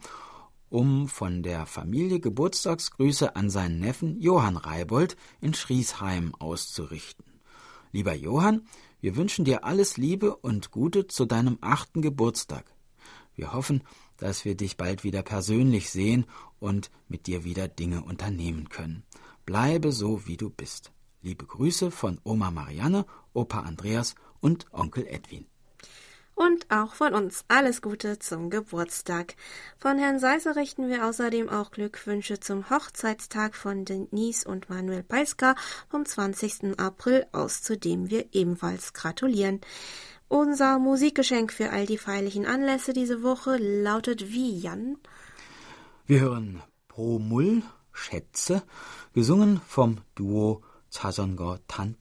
[0.69, 7.26] um von der Familie Geburtstagsgrüße an seinen Neffen Johann Reibold in Schriesheim auszurichten.
[7.93, 8.63] Lieber Johann,
[9.00, 12.66] wir wünschen dir alles Liebe und Gute zu deinem achten Geburtstag.
[13.36, 13.84] Wir hoffen,
[14.18, 16.26] dass wir dich bald wieder persönlich sehen
[16.60, 19.04] und mit dir wieder Dinge unternehmen können.
[19.46, 20.92] Bleibe so, wie du bist.
[21.22, 25.46] Liebe Grüße von Oma Marianne, Opa Andreas und Onkel Edwin.
[26.38, 29.33] Und auch von uns alles Gute zum Geburtstag.
[29.79, 35.56] Von Herrn Seisser richten wir außerdem auch Glückwünsche zum Hochzeitstag von Denise und Manuel Peiska
[35.90, 36.79] vom 20.
[36.79, 39.62] April aus, zu dem wir ebenfalls gratulieren.
[40.27, 44.98] Unser Musikgeschenk für all die feierlichen Anlässe diese Woche lautet wie, Jan?
[46.06, 48.62] Wir hören Promul Schätze,
[49.15, 50.62] gesungen vom Duo
[50.92, 51.96] Chasongo Tan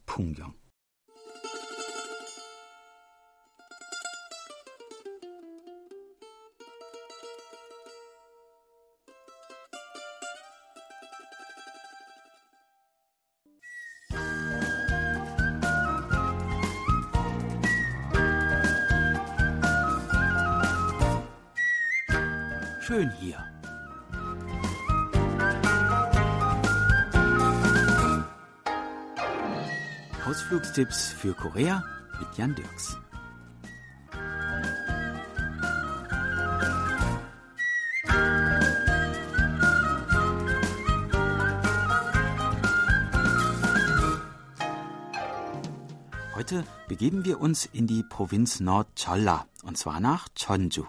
[30.77, 31.83] Ausflugstipps für Korea
[32.19, 32.97] mit Jan Dirks.
[46.35, 50.85] Heute begeben wir uns in die Provinz Nord-Cholla, und zwar nach Cheonju.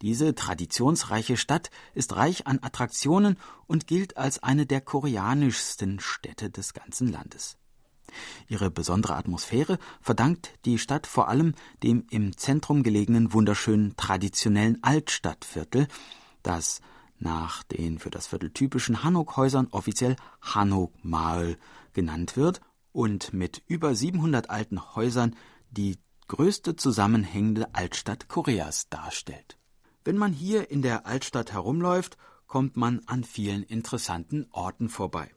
[0.00, 6.72] Diese traditionsreiche Stadt ist reich an Attraktionen und gilt als eine der koreanischsten Städte des
[6.72, 7.59] ganzen Landes.
[8.48, 15.88] Ihre besondere Atmosphäre verdankt die Stadt vor allem dem im Zentrum gelegenen wunderschönen traditionellen Altstadtviertel,
[16.42, 16.80] das
[17.18, 21.58] nach den für das Viertel typischen Hanok-Häusern offiziell Hanok-Mael
[21.92, 22.60] genannt wird
[22.92, 25.36] und mit über 700 alten Häusern
[25.70, 25.98] die
[26.28, 29.58] größte zusammenhängende Altstadt Koreas darstellt.
[30.04, 35.30] Wenn man hier in der Altstadt herumläuft, kommt man an vielen interessanten Orten vorbei.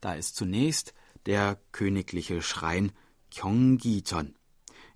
[0.00, 0.94] Da ist zunächst
[1.26, 2.92] der königliche Schrein
[3.30, 4.34] Gyeonggi-jeon.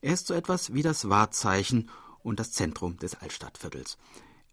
[0.01, 1.91] Er ist so etwas wie das Wahrzeichen
[2.23, 3.99] und das Zentrum des Altstadtviertels.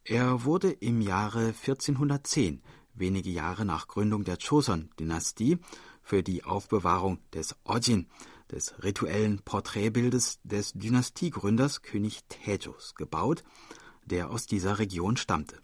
[0.03, 2.61] Er wurde im Jahre 1410,
[2.93, 5.59] wenige Jahre nach Gründung der Joseon-Dynastie,
[6.01, 8.07] für die Aufbewahrung des Ojin,
[8.49, 13.43] des rituellen Porträtbildes des Dynastiegründers König Taejos, gebaut,
[14.05, 15.57] der aus dieser Region stammte.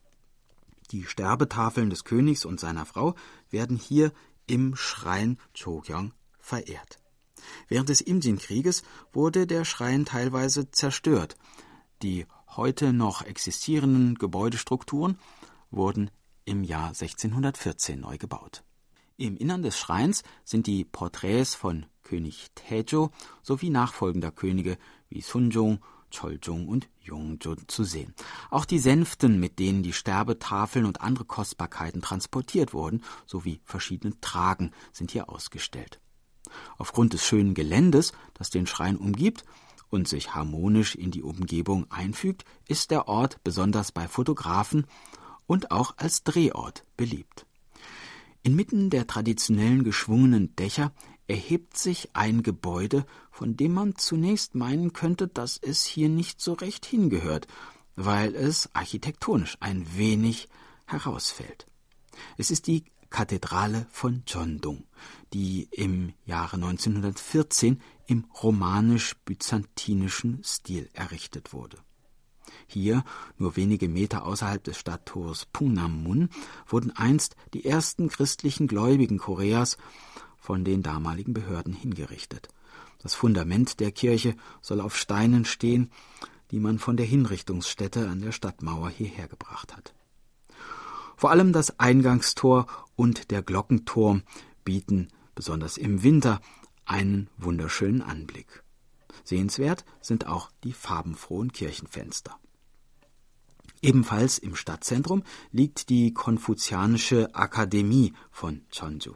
[0.92, 3.16] Die Sterbetafeln des Königs und seiner Frau
[3.50, 4.12] werden hier
[4.48, 7.00] im Schrein Chogyong verehrt.
[7.68, 11.38] Während des Imjin-Krieges wurde der Schrein teilweise zerstört.
[12.02, 15.18] Die heute noch existierenden Gebäudestrukturen
[15.72, 16.12] wurden
[16.46, 18.64] im Jahr 1614 neu gebaut.
[19.18, 24.78] Im Innern des Schreins sind die Porträts von König Taejo sowie nachfolgender Könige
[25.10, 25.80] wie Sunjong,
[26.14, 28.14] Choljong und Yongjun zu sehen.
[28.50, 34.72] Auch die Sänften, mit denen die Sterbetafeln und andere Kostbarkeiten transportiert wurden, sowie verschiedene Tragen
[34.92, 36.00] sind hier ausgestellt.
[36.78, 39.44] Aufgrund des schönen Geländes, das den Schrein umgibt
[39.90, 44.86] und sich harmonisch in die Umgebung einfügt, ist der Ort besonders bei Fotografen
[45.46, 47.46] und auch als Drehort beliebt.
[48.44, 50.92] Inmitten der traditionellen geschwungenen Dächer
[51.28, 56.54] erhebt sich ein Gebäude, von dem man zunächst meinen könnte, dass es hier nicht so
[56.54, 57.48] recht hingehört,
[57.96, 60.50] weil es architektonisch ein wenig
[60.86, 61.66] herausfällt.
[62.38, 64.86] Es ist die Kathedrale von Jondong,
[65.34, 71.78] die im Jahre 1914 im romanisch-byzantinischen Stil errichtet wurde.
[72.68, 73.04] Hier,
[73.38, 76.30] nur wenige Meter außerhalb des Stadttors Pungnamun,
[76.68, 79.78] wurden einst die ersten christlichen Gläubigen Koreas
[80.44, 82.50] von den damaligen Behörden hingerichtet.
[83.02, 85.90] Das Fundament der Kirche soll auf Steinen stehen,
[86.52, 89.96] die man von der Hinrichtungsstätte an der Stadtmauer hierher gebracht hat.
[91.16, 92.68] Vor allem das Eingangstor
[92.98, 94.24] und der Glockenturm
[94.66, 96.42] bieten, besonders im Winter,
[96.84, 98.64] einen wunderschönen Anblick.
[99.24, 102.38] Sehenswert sind auch die farbenfrohen Kirchenfenster.
[103.82, 109.14] Ebenfalls im Stadtzentrum liegt die Konfuzianische Akademie von Cheonju.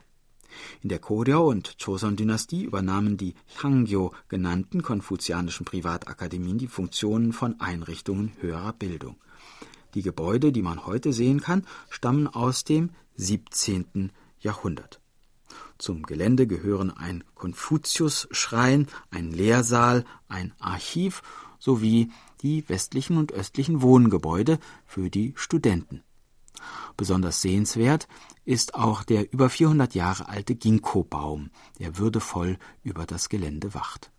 [0.81, 8.31] In der Koryo- und Joseon-Dynastie übernahmen die Hangyo genannten konfuzianischen Privatakademien die Funktionen von Einrichtungen
[8.39, 9.17] höherer Bildung.
[9.93, 14.11] Die Gebäude, die man heute sehen kann, stammen aus dem 17.
[14.39, 15.01] Jahrhundert.
[15.77, 21.21] Zum Gelände gehören ein Konfuzius-Schrein, ein Lehrsaal, ein Archiv
[21.59, 26.03] sowie die westlichen und östlichen Wohngebäude für die Studenten.
[26.95, 28.07] Besonders sehenswert
[28.47, 34.09] ist auch der über 400 Jahre alte Ginkgo-Baum, der würdevoll über das Gelände wacht.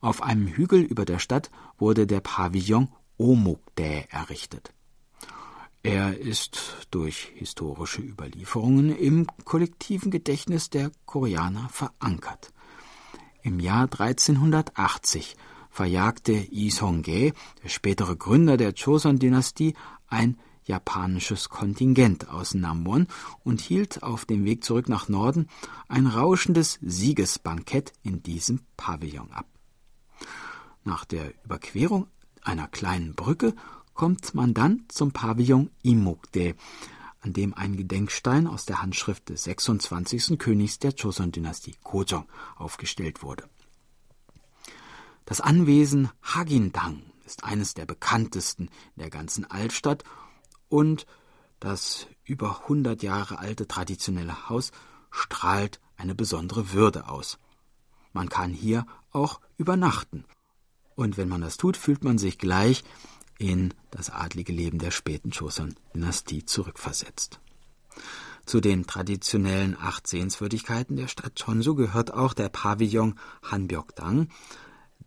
[0.00, 2.88] Auf einem Hügel über der Stadt wurde der Pavillon
[3.18, 4.72] Omukdae errichtet.
[5.82, 12.52] Er ist durch historische Überlieferungen im kollektiven Gedächtnis der Koreaner verankert.
[13.42, 15.36] Im Jahr 1380
[15.70, 17.32] verjagte Yi Song-ge,
[17.64, 19.74] der spätere Gründer der Joseon-Dynastie,
[20.06, 23.06] ein japanisches Kontingent aus Namwon
[23.44, 25.48] und hielt auf dem Weg zurück nach Norden
[25.88, 29.46] ein rauschendes Siegesbankett in diesem Pavillon ab.
[30.84, 32.06] Nach der Überquerung
[32.42, 33.54] einer kleinen Brücke
[33.94, 36.54] kommt man dann zum Pavillon Imukde,
[37.20, 40.38] an dem ein Gedenkstein aus der Handschrift des 26.
[40.38, 43.44] Königs der Joseon-Dynastie Kojong aufgestellt wurde.
[45.24, 48.64] Das Anwesen Hagindang ist eines der bekanntesten
[48.96, 50.02] in der ganzen Altstadt
[50.72, 51.06] und
[51.60, 54.72] das über 100 Jahre alte traditionelle Haus
[55.10, 57.38] strahlt eine besondere Würde aus.
[58.14, 60.24] Man kann hier auch übernachten.
[60.94, 62.84] Und wenn man das tut, fühlt man sich gleich
[63.38, 67.38] in das adlige Leben der späten Joseon-Dynastie zurückversetzt.
[68.46, 73.18] Zu den traditionellen acht Sehenswürdigkeiten der Stadt Chonsu gehört auch der Pavillon
[73.50, 74.28] Hanbyokdang,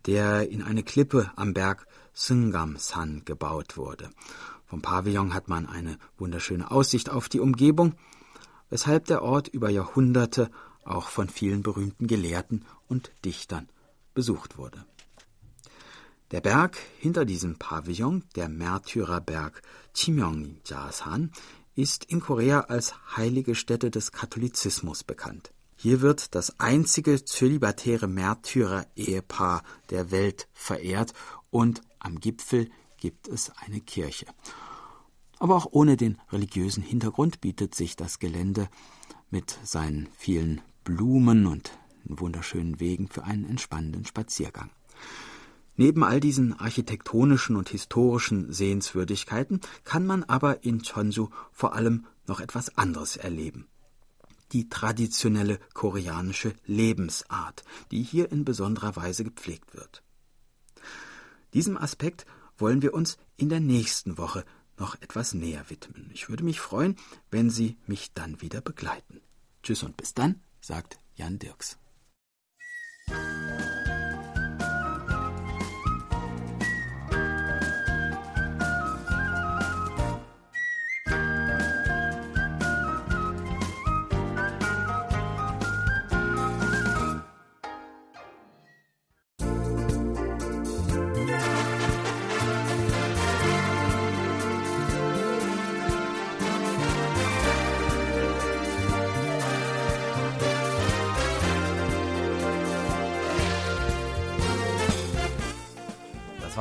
[0.06, 4.10] der in eine Klippe am Berg Sungam-san gebaut wurde.
[4.66, 7.94] Vom Pavillon hat man eine wunderschöne Aussicht auf die Umgebung,
[8.68, 10.50] weshalb der Ort über Jahrhunderte
[10.84, 13.68] auch von vielen berühmten Gelehrten und Dichtern
[14.14, 14.84] besucht wurde.
[16.32, 19.62] Der Berg hinter diesem Pavillon, der Märtyrerberg
[19.94, 21.30] Chimyongjasan,
[21.76, 25.52] ist in Korea als heilige Stätte des Katholizismus bekannt.
[25.76, 31.12] Hier wird das einzige zölibatäre Märtyrer-Ehepaar der Welt verehrt
[31.50, 34.26] und am Gipfel gibt es eine Kirche.
[35.38, 38.68] Aber auch ohne den religiösen Hintergrund bietet sich das Gelände
[39.30, 41.72] mit seinen vielen Blumen und
[42.04, 44.70] wunderschönen Wegen für einen entspannenden Spaziergang.
[45.76, 52.40] Neben all diesen architektonischen und historischen Sehenswürdigkeiten kann man aber in Chonju vor allem noch
[52.40, 53.66] etwas anderes erleben.
[54.52, 60.02] Die traditionelle koreanische Lebensart, die hier in besonderer Weise gepflegt wird.
[61.52, 62.26] Diesem Aspekt
[62.58, 64.44] wollen wir uns in der nächsten Woche
[64.78, 66.10] noch etwas näher widmen.
[66.12, 66.96] Ich würde mich freuen,
[67.30, 69.20] wenn Sie mich dann wieder begleiten.
[69.62, 71.78] Tschüss und bis dann, sagt Jan Dirks.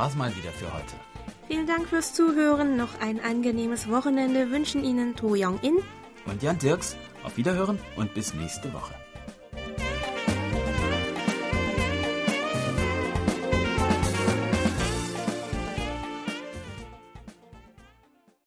[0.06, 0.94] War's mal wieder für heute.
[1.48, 2.78] Vielen Dank fürs Zuhören.
[2.78, 5.78] Noch ein angenehmes Wochenende wünschen Ihnen To Young In
[6.28, 6.96] und Jan Dirks.
[7.24, 8.94] Auf Wiederhören und bis nächste Woche.